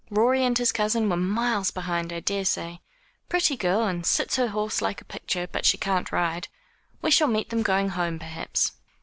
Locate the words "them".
7.51-7.61